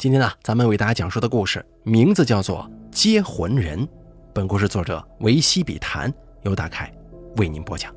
[0.00, 3.86] 今天呢，咱们为大家讲述的故事名字叫做《接魂人》。
[4.32, 6.10] 本故事作者维西比谈，
[6.40, 6.90] 由大凯
[7.36, 7.94] 为您播讲。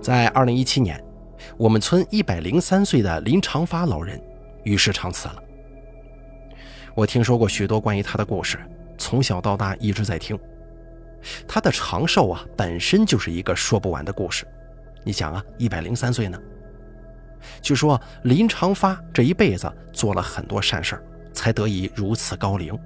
[0.00, 1.04] 在二零一七年，
[1.58, 4.18] 我们村一百零三岁的林长发老人
[4.64, 5.42] 与世长辞了。
[6.94, 8.58] 我听说过许多关于他的故事，
[8.96, 10.38] 从小到大一直在听。
[11.46, 14.48] 他的长寿啊，本身就是一个说不完的故事。
[15.04, 16.40] 你想啊，一百零三岁呢。
[17.60, 22.76] 据说林长发这一辈子做了很多善事才得以如此高龄。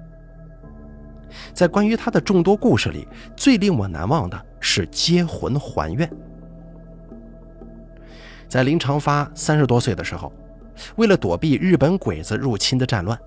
[1.53, 6.09] 在关于他的众多故事里，最令我难忘的是接魂还愿。
[8.47, 10.31] 在林长发三十多岁的时候，
[10.95, 13.17] 为了躲避日本鬼子入侵的战乱，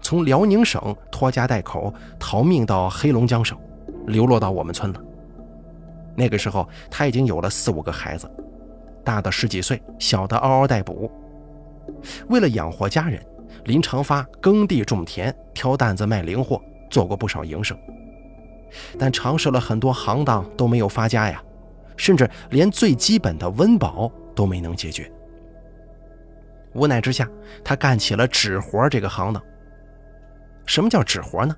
[0.00, 3.58] 从辽宁省拖家带口逃命到黑龙江省，
[4.06, 5.00] 流落到我们村了。
[6.16, 8.30] 那个时候他已经有了四五个孩子。
[9.04, 11.10] 大的十几岁，小的嗷嗷待哺。
[12.28, 13.24] 为了养活家人，
[13.64, 17.76] 林长发耕地种田，挑担子卖零货，做过不少营生。
[18.98, 21.42] 但尝试了很多行当都没有发家呀，
[21.96, 25.10] 甚至连最基本的温饱都没能解决。
[26.74, 27.28] 无奈之下，
[27.64, 29.42] 他干起了纸活这个行当。
[30.66, 31.56] 什么叫纸活呢？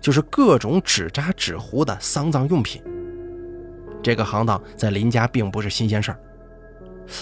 [0.00, 2.80] 就是各种纸扎、纸糊的丧葬用品。
[4.00, 6.18] 这个行当在林家并不是新鲜事儿。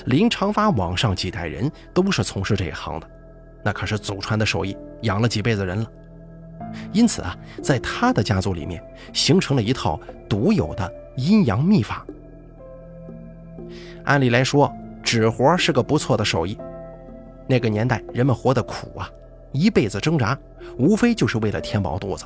[0.07, 3.11] 林长发往上几代人都是从事这一行的，
[3.63, 5.87] 那可是祖传的手艺，养了几辈子人了。
[6.93, 12.07] 因此啊，在他的家族里面形成了一套独有的阴阳秘法。
[14.05, 16.57] 按理来说，纸活是个不错的手艺。
[17.47, 19.11] 那个年代人们活得苦啊，
[19.51, 20.39] 一辈子挣扎，
[20.79, 22.25] 无非就是为了填饱肚子。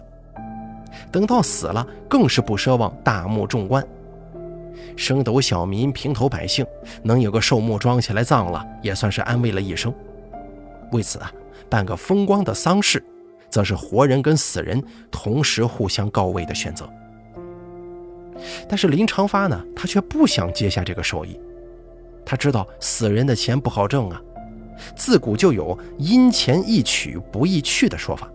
[1.11, 3.85] 等到死了，更是不奢望大墓重棺。
[4.97, 6.67] 升斗小民、平头百姓
[7.03, 9.93] 能有个寿墓装起来葬了，也算是安慰了一生。
[10.93, 11.33] 为此啊，
[11.69, 13.03] 办个风光的丧事，
[13.51, 16.89] 则是活人跟死人同时互相告慰的选择。
[18.69, 21.39] 但是林长发呢，他却不想接下这个手艺。
[22.27, 24.21] 他知道死人的钱不好挣啊，
[24.97, 28.29] 自古就有“阴钱易取，不易去”的说法，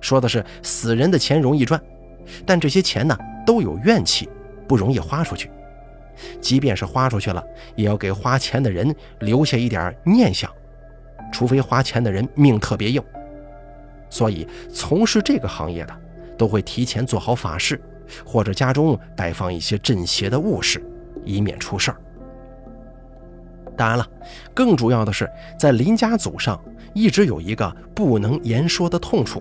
[0.00, 1.80] 说的是死人的钱容易赚，
[2.46, 3.16] 但这些钱呢，
[3.46, 4.28] 都有怨气，
[4.68, 5.50] 不容易花出去。
[6.40, 7.42] 即便是花出去了，
[7.74, 10.50] 也要给花钱的人留下一点念想，
[11.32, 13.02] 除非花钱的人命特别硬。
[14.10, 15.96] 所以，从事这个行业的
[16.36, 17.80] 都会提前做好法事，
[18.24, 20.82] 或者家中摆放一些镇邪的物事，
[21.24, 21.96] 以免出事儿。
[23.76, 24.04] 当然了，
[24.52, 26.60] 更主要的是，在林家祖上
[26.94, 29.40] 一直有一个不能言说的痛处，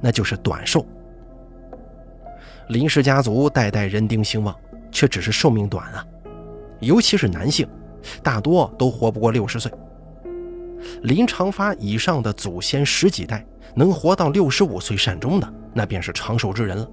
[0.00, 0.86] 那就是短寿。
[2.68, 4.54] 林氏家族代代人丁兴旺，
[4.90, 6.04] 却只是寿命短啊。
[6.80, 7.68] 尤其是男性，
[8.22, 9.70] 大多都活不过六十岁。
[11.02, 13.44] 林长发以上的祖先十几代
[13.74, 16.88] 能活到六十五岁善终的，那便是长寿之人了。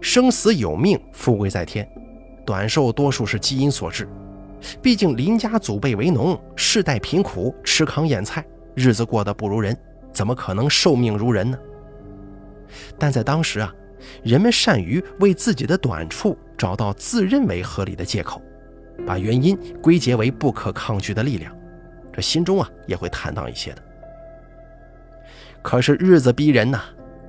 [0.00, 1.88] 生死有命，富贵在天，
[2.46, 4.08] 短寿多数是基因所致。
[4.82, 8.44] 毕竟林家祖辈为农，世代贫苦，吃糠咽菜，
[8.74, 9.76] 日子过得不如人，
[10.12, 11.58] 怎么可能寿命如人呢？
[12.98, 13.74] 但在当时啊。
[14.22, 18.40] 人们善于为自己的短处找到自认为合理的借口，
[19.04, 21.52] 把原因归结为不可抗拒的力量，
[22.12, 23.82] 这心中啊也会坦荡一些的。
[25.62, 26.80] 可是日子逼人呐，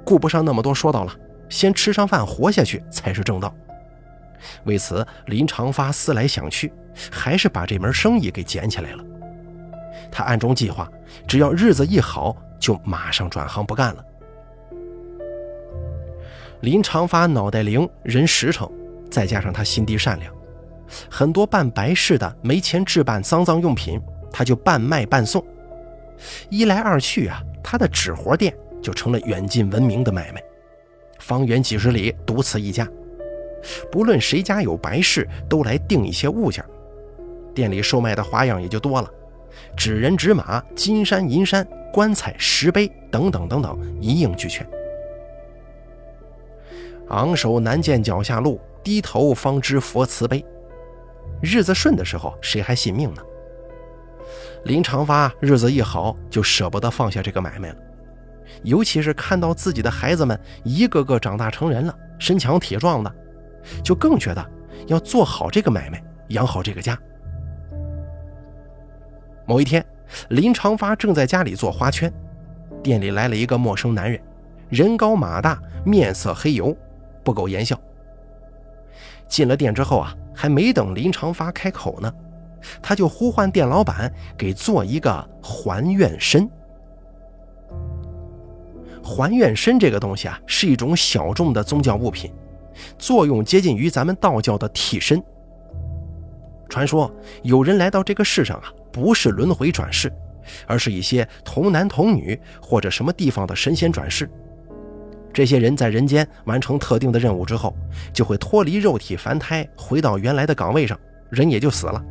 [0.06, 1.16] 顾不上那么多说道了，
[1.50, 3.52] 先吃上饭活下去才是正道。
[4.66, 6.72] 为此，林长发思来想去，
[7.12, 9.04] 还是把这门生意给捡起来了。
[10.12, 10.88] 他暗中计划，
[11.28, 14.06] 只要日子一好，就马上转行不干了。
[16.62, 18.70] 林长发脑袋灵，人实诚，
[19.10, 20.34] 再加上他心地善良，
[21.10, 24.00] 很多办白事的没钱置办丧葬用品，
[24.30, 25.42] 他就半卖半送。
[26.50, 30.44] 一来二去啊，他的纸活店就成了远近闻名的买卖，
[31.20, 32.86] 方圆几十里独此一家。
[33.90, 36.64] 不论谁家有白事，都来订一些物件，
[37.54, 39.10] 店里售卖的花样也就多了：
[39.78, 44.68] 纸人、纸马、金山、银山、棺材、石碑等等等等，一应俱全。
[47.10, 50.44] 昂首难见脚下路，低头方知佛慈悲。
[51.42, 53.22] 日子顺的时候，谁还信命呢？
[54.66, 57.76] 林长发日子一好，就舍不得放下这个买卖了。
[58.64, 63.16] 尤其是看到自己的孩子们一个个长大成人了，身强体壮的，
[63.84, 64.46] 就更觉得
[64.88, 67.00] 要做好这个买卖，养好这个家。
[69.46, 69.84] 某一天，
[70.30, 72.12] 林长发正在家里做花圈，
[72.84, 74.22] 店里来了一个陌生男人，
[74.70, 76.76] 人高马大，面色黑油。
[77.24, 77.80] 不苟言笑。
[79.28, 82.12] 进了店之后啊，还没等林长发开口呢，
[82.82, 86.50] 他就呼唤店老板给做一个还愿参。
[89.04, 92.32] 还愿参这个东西啊，是一种小众的宗教物品，
[92.98, 95.24] 作用接近于咱们道教的替身。
[96.68, 97.12] 传说
[97.42, 100.12] 有人来到这个世上啊，不是轮回转世，
[100.68, 104.30] 而是一些童男童女或者什么地方的神仙转世。
[105.34, 107.76] 这些人在人间完成特定的任务之后，
[108.12, 111.00] 就会脱离肉体凡胎，回到原来的岗位上，
[111.30, 112.04] 人也就死了。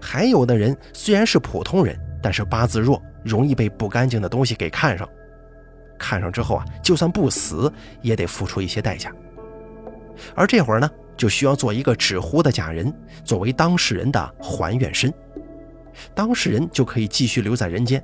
[0.00, 5.08] 还有的人虽然是普通人，但是八字弱，容易被不干净的东西给看上。
[5.98, 7.72] 看上之后啊，就算不死，
[8.02, 9.12] 也得付出一些代价。
[10.34, 12.92] 而这会儿呢，就需要做一个纸糊的假人，
[13.24, 15.12] 作为当事人的还愿身。
[16.14, 18.02] 当事人就可以继续留在人间，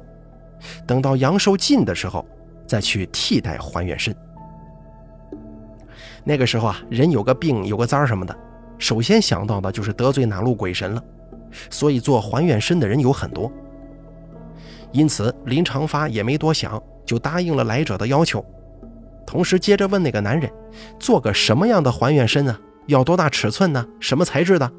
[0.87, 2.27] 等到阳寿尽的时候，
[2.67, 4.15] 再去替代还愿身。
[6.25, 8.37] 那个时候啊，人有个病有个灾儿什么的，
[8.79, 11.03] 首先想到的就是得罪哪路鬼神了，
[11.71, 13.51] 所以做还愿身的人有很多。
[14.93, 16.83] 因此，林长发也没多想。
[17.07, 18.43] 就答应了来者的要求，
[19.27, 20.51] 同时接着问那个男人
[20.99, 22.59] ：“做个什么样的还原身呢？
[22.87, 23.87] 要多大尺寸呢？
[24.01, 24.73] 什么材质的？”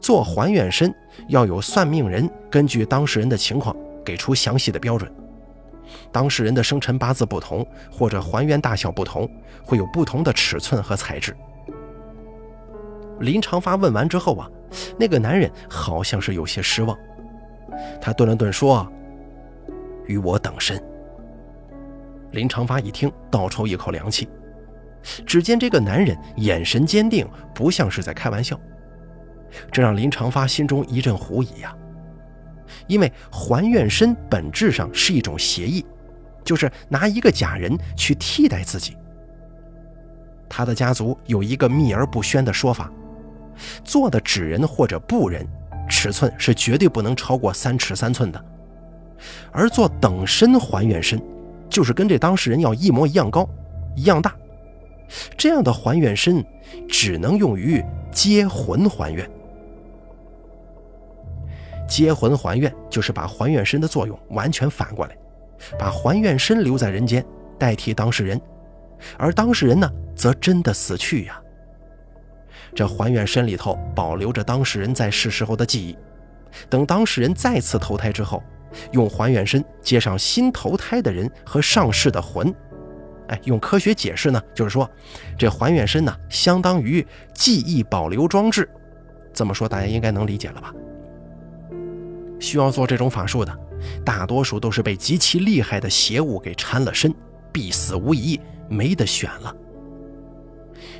[0.00, 0.90] 做还原身
[1.28, 5.12] 要有算命人根据当事人的情况给出详细的标准。
[6.12, 9.28] 当事人的生辰八字不同，或者还原大小不同，
[9.64, 11.36] 会有不同的尺寸和材质。
[13.20, 14.50] 林长发问完之后啊，
[14.98, 16.96] 那个男人好像是有些失望，
[18.00, 18.90] 他顿了顿说。
[20.06, 20.82] 与我等身。
[22.32, 24.28] 林长发一听，倒抽一口凉气。
[25.24, 28.58] 只见这个男人眼神坚定，不像是在开玩笑，
[29.70, 31.72] 这让林长发心中一阵狐疑呀。
[32.86, 35.84] 因为还愿身本质上是一种协议，
[36.44, 38.96] 就是拿一个假人去替代自己。
[40.48, 42.90] 他的家族有一个秘而不宣的说法：
[43.84, 45.46] 做的纸人或者布人，
[45.88, 48.44] 尺寸是绝对不能超过三尺三寸的。
[49.52, 51.22] 而做等身还愿身，
[51.68, 53.48] 就是跟这当事人要一模一样高，
[53.94, 54.34] 一样大。
[55.36, 56.44] 这样的还愿身
[56.88, 59.28] 只能用于接魂还愿。
[61.90, 65.16] 接魂还愿就是把还愿身的作用完全反过来，
[65.76, 67.22] 把还愿身留在人间
[67.58, 68.40] 代替当事人，
[69.18, 71.38] 而当事人呢，则真的死去呀。
[72.74, 75.98] 这还原身里头保留着当事人在世时候的记忆，
[76.68, 78.40] 等当事人再次投胎之后。
[78.92, 82.54] 用还原身接上新投胎的人和上世的魂，
[83.26, 84.88] 哎，用科学解释呢，就是说，
[85.36, 87.04] 这还原身呢，相当于
[87.34, 88.70] 记忆保留装置。
[89.34, 90.72] 这么说大家应该能理解了吧？
[92.40, 93.56] 需要做这种法术的，
[94.04, 97.14] 大多数都是被极其厉害的邪物给缠了身，
[97.52, 99.54] 必死无疑，没得选了。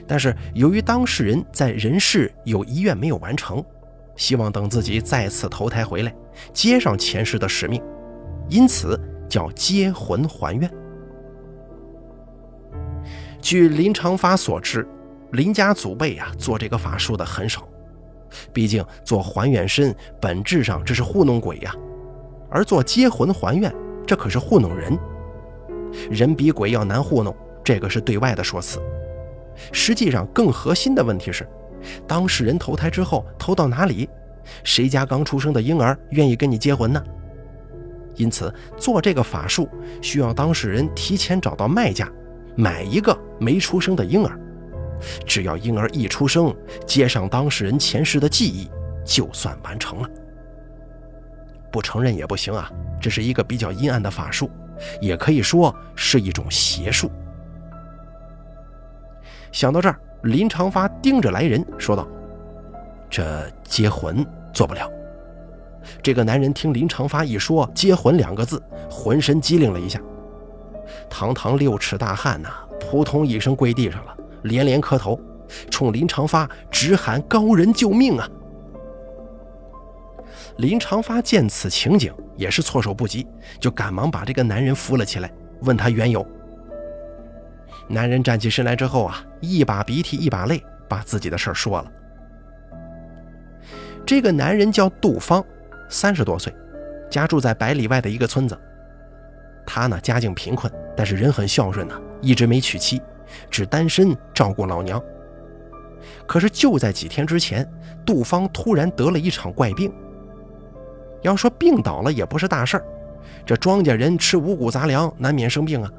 [0.07, 3.65] 但是由于当事人在人世有遗愿没有完成。
[4.17, 6.15] 希望等自己再次投胎回来，
[6.53, 7.83] 接上前世的使命，
[8.51, 10.71] 因此叫接魂还愿。
[13.41, 14.87] 据林长发所知，
[15.31, 17.67] 林家祖辈呀做这个法术的很少，
[18.53, 21.75] 毕竟做还原身本质上这是糊弄鬼呀，
[22.51, 23.73] 而做接魂还愿
[24.07, 24.99] 这可是糊弄人，
[26.11, 28.81] 人比鬼要难糊弄，这个是对外的说辞。
[29.73, 31.47] 实际上更核心的问题是。
[32.07, 34.09] 当事人投胎之后投到哪里？
[34.65, 37.03] 谁家刚出生的婴儿愿意跟你结婚呢？
[38.17, 39.67] 因此做这个法术
[40.03, 42.07] 需要当事人提前找到卖家，
[42.55, 44.39] 买一个没出生的婴儿。
[45.27, 46.55] 只要婴儿一出生，
[46.87, 48.71] 接上当事人前世的记忆，
[49.05, 50.09] 就算完成了。
[51.73, 52.71] 不承认也不行啊！
[53.01, 54.51] 这是一个比较阴暗的法术，
[55.01, 57.11] 也可以说是一种邪术。
[59.53, 59.99] 想到这儿。
[60.25, 62.07] 林长发盯着来人说道
[63.09, 64.87] ：“这接魂做不了。”
[66.03, 69.99] 这个男人听林长发一说“接魂”两个字，浑身机灵了一下。
[71.09, 75.19] 堂堂六尺大汉呐，扑通一声跪地上了，连连磕头，
[75.71, 78.29] 冲林长发直喊：“高人救命啊！”
[80.59, 83.27] 林长发见此情景，也是措手不及，
[83.59, 85.33] 就赶忙把这个男人扶了起来，
[85.63, 86.27] 问他缘由。
[87.89, 91.93] 男人站起身来之后啊，一把鼻涕一把泪，把自己的事儿说了。
[94.07, 95.45] 这个男人叫杜芳，
[95.89, 96.53] 三十多岁，
[97.09, 98.59] 家住在百里外的一个村子。
[99.67, 103.01] 他呢家境贫困，但是人很孝顺呢，一直没娶妻，
[103.51, 105.03] 只单身照顾老娘。
[106.27, 107.69] 可是就在几天之前，
[108.05, 109.93] 杜芳突然得了一场怪病。
[111.23, 112.85] 要说病倒了也不是大事儿，
[113.45, 115.91] 这庄稼人吃五谷杂粮，难免生病啊。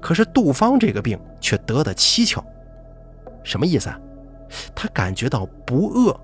[0.00, 2.44] 可是杜芳这个病却得的蹊跷，
[3.42, 3.98] 什么意思啊？
[4.74, 6.18] 他感觉到不饿，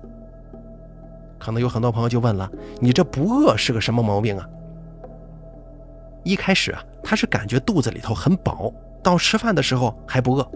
[1.39, 4.47] 可能有很多朋友就问了：你这不饿是个什么毛病啊？
[6.23, 8.73] 一开始啊，他是感觉肚子里头很饱，
[9.05, 10.51] 到吃饭的时候还不饿。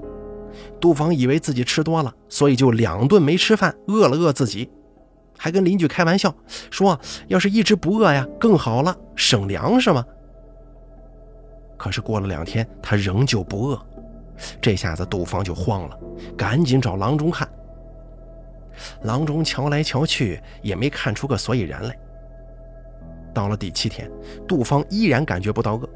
[0.82, 4.68] 杜芳以为自己吃多了，所以就两顿没吃饭，饿了饿自己，
[5.38, 6.34] 还跟邻居开玩笑
[6.72, 10.04] 说：要是一直不饿呀，更好了，省粮食嘛。
[11.78, 13.80] 可是过了两天，他仍旧不饿，
[14.60, 15.98] 这下子杜芳就慌了，
[16.36, 17.48] 赶紧找郎中看。
[19.04, 21.96] 郎中瞧来瞧去，也没看出个所以然来。
[23.32, 24.10] 到了第七天，
[24.48, 25.88] 杜芳依然感觉不到饿，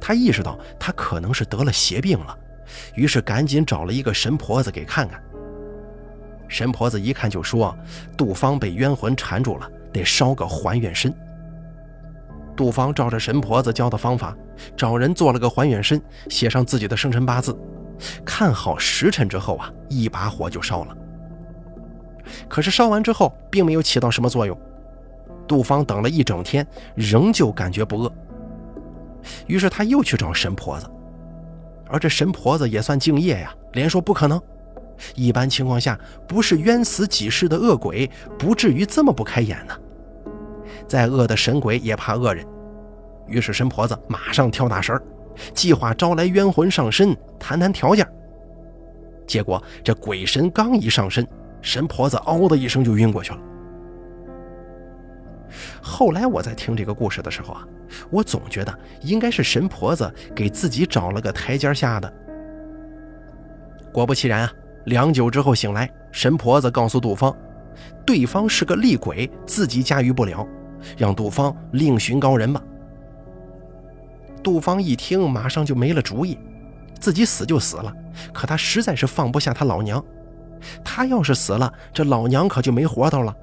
[0.00, 2.36] 他意识到他可能是得了邪病了，
[2.94, 5.22] 于是赶紧找了一个神婆子给看看。
[6.48, 7.76] 神婆子一看就说
[8.16, 11.14] ：“杜芳被冤魂缠住了，得烧个还愿身。”
[12.56, 14.34] 杜芳照着神婆子教的方法，
[14.76, 17.56] 找人做了个还愿身，写上自己的生辰八字，
[18.24, 20.96] 看好时辰之后啊，一把火就烧了。
[22.48, 24.58] 可是烧完之后，并没有起到什么作用。
[25.46, 28.12] 杜芳等了一整天，仍旧感觉不饿。
[29.46, 30.88] 于是他又去找神婆子，
[31.88, 34.40] 而这神婆子也算敬业呀，连说不可能。
[35.14, 39.74] 一般情况下，不是冤死几世的恶鬼，不至于这么不开眼呢。
[40.86, 42.44] 再恶的神鬼也怕恶人，
[43.26, 45.02] 于是神婆子马上跳大神儿
[45.54, 48.06] 计划招来冤魂上身谈谈条件。
[49.26, 51.26] 结果这鬼神刚一上身，
[51.62, 53.38] 神婆子嗷的一声就晕过去了。
[55.80, 57.64] 后来我在听这个故事的时候啊，
[58.10, 62.12] 我总觉得应该是神婆子给自己找了个台阶下的。
[63.92, 64.52] 果不其然啊，
[64.86, 67.34] 良久之后醒来，神婆子告诉杜芳，
[68.06, 70.46] 对方是个厉鬼，自己驾驭不了。
[70.96, 72.62] 让杜芳另寻高人吧。
[74.44, 76.38] 杜芳一听，马上就没了主意，
[77.00, 77.92] 自己死就死了，
[78.32, 80.02] 可他实在是放不下他老娘。
[80.84, 83.34] 他要是死了，这老娘可就没活头了。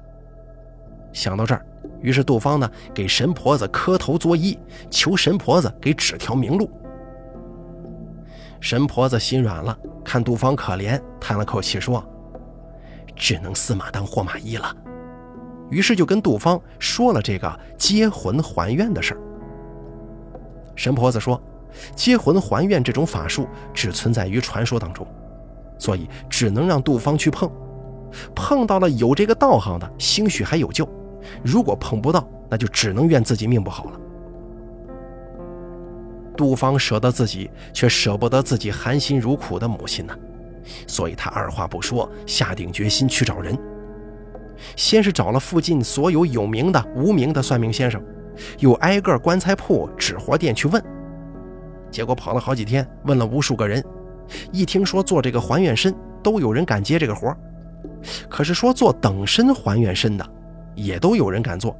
[1.12, 1.64] 想到这儿，
[2.06, 4.56] 于是杜芳呢给神婆子磕头作揖，
[4.88, 6.70] 求神婆子给指条明路。
[8.60, 12.04] 神婆子心软了，看杜芳可怜，叹了口气说
[13.16, 14.72] ：“只能死马当活马医了。”
[15.68, 19.20] 于是就跟杜芳说了这个接魂还愿的事儿。
[20.76, 21.42] 神婆子说，
[21.96, 25.04] 接魂还愿这种法术只存在于传说当中，
[25.76, 27.50] 所以只能让杜芳去碰。
[28.32, 30.86] 碰到了有这个道行的，兴许还有救；
[31.42, 34.00] 如果碰不到，那就只能怨自己命不好了。
[36.36, 40.14] 杜芳舍得自己，却舍不得自己含辛茹苦的母亲呢，
[40.86, 43.58] 所以他二话不说，下定决心去找人。
[44.74, 48.02] 先是找了附近所有有名的、无名的算命先生，
[48.58, 50.82] 又挨个棺材铺、纸活店去问，
[51.90, 53.82] 结果跑了好几天，问了无数个人，
[54.52, 57.34] 一听说做这个还原身，都有人敢接这个活
[58.28, 60.30] 可是说做等身还原身的，
[60.76, 61.76] 也都有人敢做，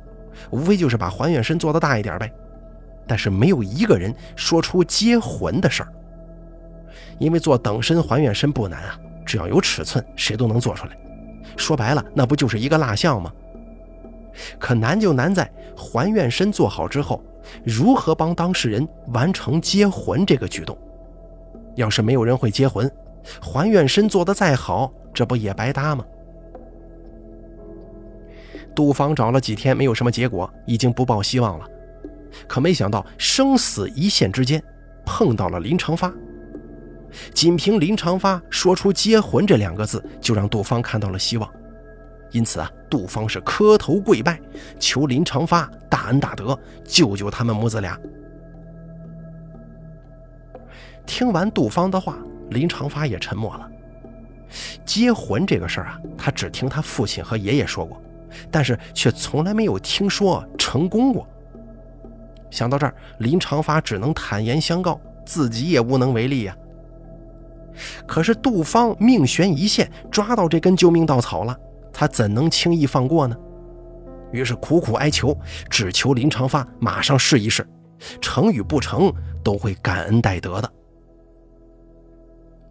[0.51, 2.33] 无非就是把还原身做得大一点呗。
[3.07, 5.93] 但是没有一个人说出接魂的事儿，
[7.21, 10.99] 因为做等身还原身不难啊，只要有尺寸，谁都能做出来。
[11.57, 13.33] 说白了，那不就是一个蜡像吗？
[14.59, 17.23] 可难就难在还愿身做好之后，
[17.65, 20.77] 如何帮当事人完成接魂这个举动？
[21.77, 22.91] 要是没有人会接魂，
[23.41, 26.05] 还愿身做的再好，这不也白搭吗？
[28.77, 31.67] 杜芳找了几天，没有什么结果，已经不抱希望了。
[32.47, 34.63] 可没想到生死一线之间，
[35.07, 36.13] 碰到了林长发。
[37.33, 41.51] 仅凭林长发说出“接魂”这两个字，就让杜芳看到了希望。
[42.33, 44.39] 因此啊，杜芳是磕头跪拜，
[44.79, 47.99] 求林长发大恩大德，救救他们母子俩。
[51.07, 52.19] 听完杜芳的话，
[52.51, 53.71] 林长发也沉默了。
[54.85, 57.99] 接魂这个事儿啊，他只听他父亲和爷爷说过，
[58.51, 61.27] 但是却从来没有听说成功过。
[62.51, 66.57] 想到这儿，林长发只能坦言相告，自己也无能为力呀。
[68.07, 71.59] 可是杜芳命悬一线，抓到这根救命稻草了，
[71.93, 73.37] 他怎能轻易放过呢？
[74.33, 75.37] 于是苦苦哀求，
[75.69, 77.67] 只求林长发马上试一试，
[78.21, 80.73] 成与不成都会感恩戴德的。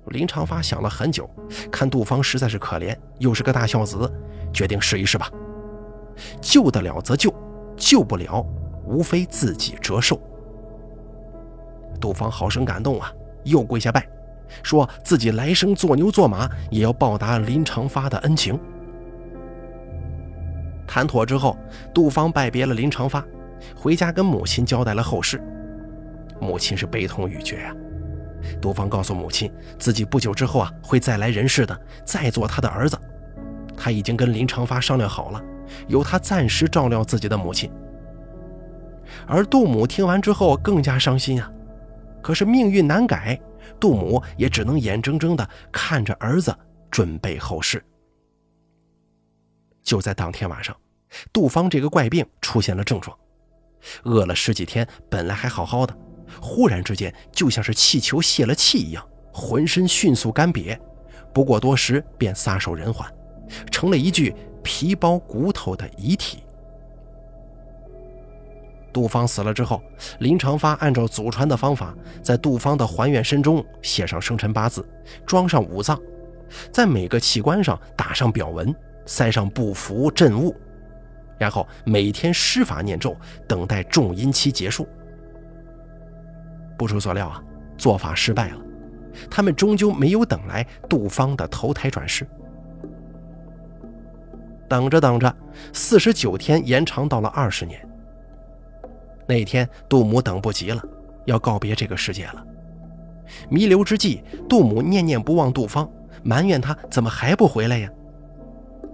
[0.08, 1.30] 林长发想了很久，
[1.72, 4.12] 看杜芳实在是可怜，又是个大孝子，
[4.52, 5.30] 决定试一试吧。
[6.42, 7.34] 救得了则救，
[7.76, 8.46] 救不了，
[8.86, 10.20] 无非自己折寿。
[12.00, 13.12] 杜芳好生感动啊，
[13.44, 14.08] 又跪下拜。
[14.62, 18.60] 说自己来生做牛做马，也要报答林长发的恩情。
[20.88, 21.58] 谈妥之后，
[21.94, 23.26] 杜芳拜别了林长发，
[23.76, 25.42] 回家跟母亲交代了后事。
[26.40, 27.74] 母亲是悲痛欲绝啊。
[28.62, 32.96] 杜芳告诉母亲，自己不久之后啊会再来人世的，再做他的儿子。
[33.76, 35.42] 他已经跟林长发商量好了，
[35.88, 37.72] 由他暂时照料自己的母亲。
[39.28, 41.52] 而杜母听完之后更加伤心啊，
[42.22, 43.40] 可是命运难改，
[43.80, 46.56] 杜母也只能眼睁睁地看着儿子
[46.90, 47.84] 准备后事。
[49.84, 50.76] 就在当天晚上，
[51.32, 53.16] 杜芳这个怪病出现了症状，
[54.04, 55.96] 饿了十几天，本来还好好的，
[56.42, 60.78] 忽然之间就像是气球泄了气一样，浑身迅速干瘪，
[61.32, 63.08] 不过多时便撒手人寰，
[63.72, 66.44] 成了一具皮包骨头的遗体。
[68.92, 69.82] 杜芳死了之后，
[70.20, 71.94] 林长发按照祖传的方法，
[72.24, 74.84] 在杜芳的还愿身中写上生辰八字，
[75.26, 76.02] 装上五脏，
[76.72, 78.74] 在每个器官上打上表文，
[79.06, 80.56] 塞上布符镇物，
[81.38, 83.16] 然后每天施法念咒，
[83.48, 84.88] 等待重阴期结束。
[86.78, 87.44] 不出所料啊，
[87.78, 88.58] 做法失败了，
[89.30, 92.26] 他们终究没有等来杜芳的投胎转世。
[94.68, 95.34] 等着等着，
[95.74, 97.80] 四十九天延长到了二十年。
[99.28, 100.82] 那天，杜母等不及了，
[101.26, 102.46] 要告别这个世界了。
[103.50, 105.90] 弥留之际，杜母念念不忘杜芳，
[106.24, 107.90] 埋怨他怎么还不回来呀？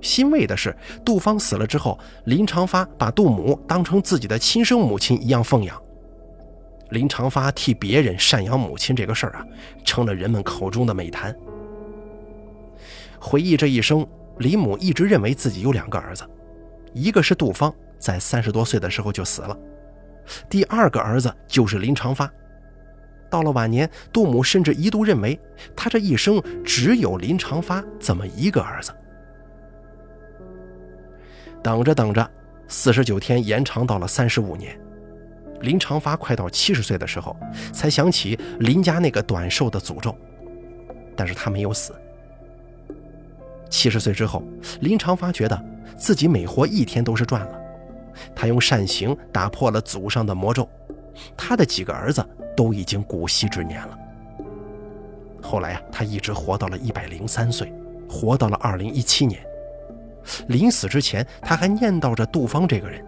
[0.02, 0.76] 欣慰的是，
[1.06, 5.80] 杜芳死了之后，林长发把杜母当成自己的亲生母亲一样奉养。
[6.90, 9.46] 林长发替别人赡养母亲这个事儿啊，
[9.84, 11.36] 成了人们口中的美谈。
[13.20, 14.08] 回忆这一生，
[14.42, 16.28] 林母一直认为自己有两个儿子，
[16.94, 19.58] 一个是杜芳，在三十多岁的时候就死了。
[20.50, 22.30] 第二个儿子就是林长发。
[23.30, 25.40] 到了晚年，杜母甚至一度认为
[25.76, 28.92] 他这一生只有林长发这么一个儿子。
[31.64, 32.30] 等着等着，
[32.68, 34.78] 四十九天延长到了三十五年，
[35.62, 37.38] 林长发快到七十岁的时候，
[37.72, 40.18] 才想起林家那个短寿的诅咒，
[41.16, 41.94] 但是他没有死。
[43.72, 44.44] 七十岁之后，
[44.82, 45.66] 林长发觉得
[45.98, 47.60] 自己每活一天都是赚了。
[48.36, 50.70] 他用善行打破了祖上的魔咒，
[51.36, 52.24] 他的几个儿子
[52.56, 53.98] 都已经古稀之年了。
[55.42, 57.74] 后来啊，他一直活到了一百零三岁，
[58.08, 59.42] 活到了二零一七年。
[60.50, 63.04] 临死之前，他还念叨着杜芳这个人，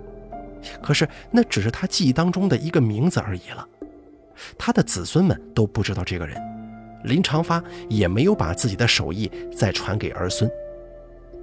[0.81, 3.67] 可是那只是他记忆当中的一个名字而已了。
[4.57, 6.41] 他的子孙们都不知道这个人，
[7.03, 10.49] 林长发也没有把自己的手艺再传给儿孙，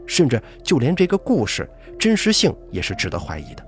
[0.06, 1.68] 甚至就连这个故事。
[1.98, 3.62] 真实性也是值得怀疑的，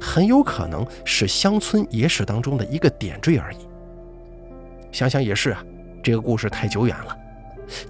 [0.00, 3.58] 很有可能是乡村野史当中的一个点缀而已。
[4.90, 5.62] 想想也是啊，
[6.02, 7.14] 这个故事太久远了，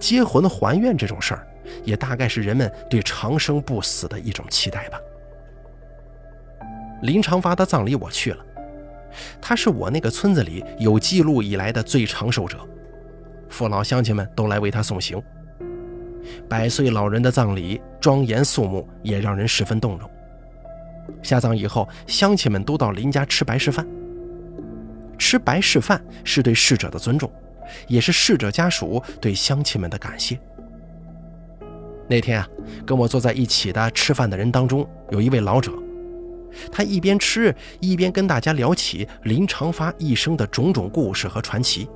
[0.00, 1.46] 结婚还愿这种事儿，
[1.84, 4.98] 也大概是人们对长生不死的一种期待吧。
[7.02, 8.44] 林长发的葬礼我去了，
[9.40, 12.58] 他是我那个村子里有记录以来的最长寿者，
[13.50, 15.22] 父老乡亲们都来为他送行。
[16.48, 20.08] 百岁老人的葬礼庄严肃穆，也让人十分动容。
[21.22, 23.86] 下葬以后，乡亲们都到林家吃白事饭。
[25.18, 27.30] 吃白事饭是对逝者的尊重，
[27.88, 30.38] 也是逝者家属对乡亲们的感谢。
[32.08, 32.48] 那天啊，
[32.86, 35.72] 跟我坐在一起的吃饭的人当中，有一位老者，
[36.70, 41.88] 他一边吃一边跟大家聊起林长发一生的种种故事和传奇，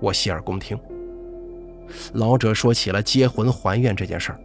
[0.00, 0.78] 我洗耳恭听。
[2.14, 4.40] 老者说起了结魂还愿这件事儿，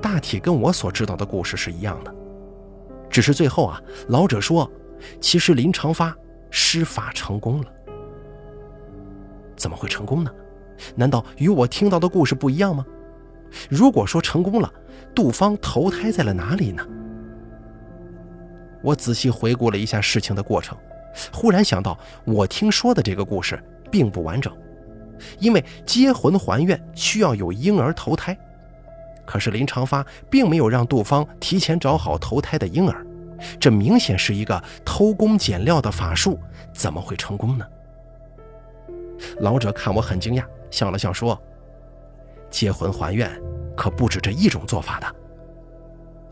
[0.00, 2.14] 大体跟我所知道的故事是一样的，
[3.10, 4.70] 只是最后啊，老者说，
[5.20, 6.16] 其实林长发
[6.50, 7.72] 施法成功了。
[9.56, 10.30] 怎么会成功呢？
[10.94, 12.84] 难道与我听到的故事不一样吗？
[13.68, 14.72] 如果说成功了，
[15.14, 16.86] 杜芳投胎在了哪里呢？
[18.82, 20.78] 我仔细回顾了一下事情的过程，
[21.32, 24.56] 忽然想到，我听说的这个故事并不完整。
[25.38, 28.36] 因为接魂还愿需要有婴儿投胎，
[29.24, 33.06] 可是林长发并没有让杜芳提前找好投胎的婴儿，
[33.58, 36.38] 这明显是一个偷工减料的法术，
[36.72, 37.66] 怎么会成功呢？
[39.40, 41.40] 老者看我很惊讶，笑了笑说
[42.50, 43.30] ：“接魂还愿
[43.74, 45.06] 可不止这一种做法的，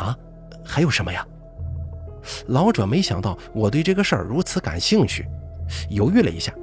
[0.04, 0.16] 啊，
[0.62, 1.26] 还有什么呀？”
[2.48, 5.26] 老者没想到我对这个事儿如此感兴趣，
[5.90, 6.54] 犹豫了一下。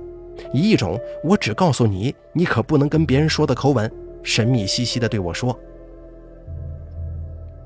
[0.54, 3.92] 以一种我只告诉你，你可不能跟别人说的口吻，
[4.24, 5.58] 神秘兮兮地对我说：“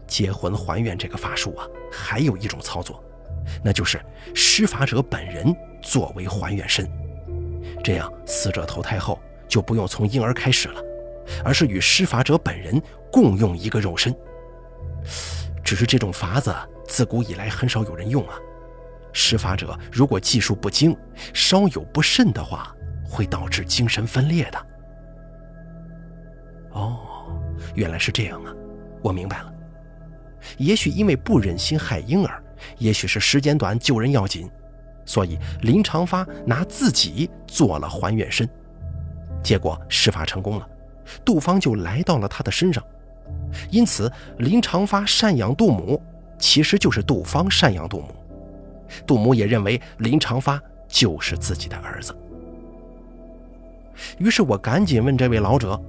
[0.07, 3.03] 结魂还愿这个法术啊，还有一种操作，
[3.63, 3.99] 那就是
[4.33, 6.87] 施法者本人作为还愿身，
[7.83, 10.81] 这样死者投胎后就不用从婴儿开始了，
[11.43, 14.15] 而是与施法者本人共用一个肉身。
[15.63, 16.53] 只是这种法子
[16.87, 18.37] 自古以来很少有人用啊。”
[19.17, 20.95] 施法者如果技术不精，
[21.33, 22.75] 稍有不慎的话，
[23.05, 24.65] 会导致精神分裂的。
[26.71, 26.99] 哦，
[27.75, 28.53] 原来是这样啊，
[29.01, 29.53] 我明白了。
[30.57, 32.43] 也许因为不忍心害婴儿，
[32.77, 34.51] 也许是时间短救人要紧，
[35.05, 38.47] 所以林长发拿自己做了还原身。
[39.41, 40.67] 结果施法成功了，
[41.23, 42.83] 杜芳就来到了他的身上。
[43.71, 46.03] 因此，林长发赡养杜母，
[46.37, 48.13] 其实就是杜芳赡养杜母。
[49.05, 52.15] 杜母也认为林长发就是自己的儿子。
[54.17, 55.81] 于是我赶紧问这位老者：“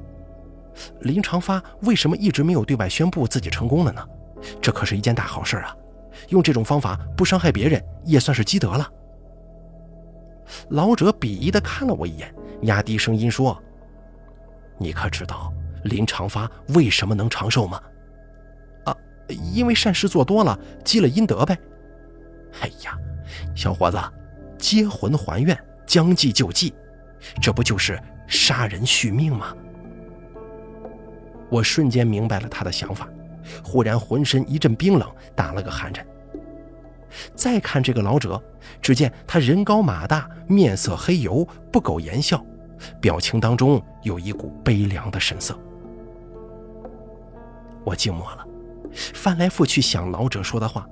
[1.03, 4.07] 林长发为什么一直没有对外宣布自己成功了呢？
[4.61, 5.77] 这可是一件大好事啊！
[6.29, 8.89] 用这种方法不伤害别人，也算是积德了。”
[10.71, 12.33] 老者鄙夷地看了我一眼，
[12.63, 13.61] 压低声音说
[14.79, 17.83] ：“你可知道林长发为什么能长寿吗
[18.87, 18.97] ？”“啊，
[19.53, 21.59] 因为善事做多了，积了阴德呗。
[22.61, 22.97] ”“哎呀，
[23.55, 23.99] 小伙子，
[24.59, 26.75] 接魂还愿，将计就计。”
[27.41, 29.55] 这不就是杀人续命吗？
[31.51, 33.09] 我瞬间明白了他的想法，
[33.65, 36.07] 忽然浑身一阵冰冷，打了个寒颤。
[37.35, 38.41] 再看这个老者，
[38.83, 42.45] 只见他人高马大，面色黑油，不苟言笑，
[43.01, 45.59] 表情当中有一股悲凉的神色。
[47.85, 48.47] 我静默了，
[49.15, 50.87] 翻来覆去想老者说的话：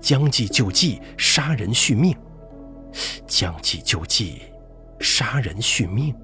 [0.00, 2.16] 将计就计，杀人续命，
[3.26, 4.42] 将计就计。
[5.00, 6.14] 杀人续命？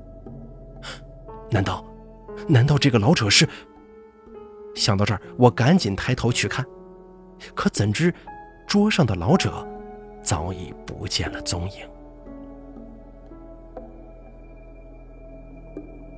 [1.50, 1.84] 难道，
[2.46, 3.48] 难道这个老者是？
[4.74, 6.64] 想到这儿，我赶紧抬头去看，
[7.54, 8.14] 可怎知
[8.68, 9.66] 桌上的老者
[10.22, 11.88] 早已不见了踪影。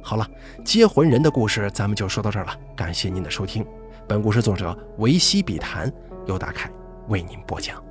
[0.02, 0.28] 好了，
[0.62, 3.64] 接魂人的故事咱们就说到这儿了，感谢您的收听。
[4.06, 5.90] 本故事作者维西笔谈
[6.26, 6.70] 由大凯
[7.11, 7.89] 为您播讲。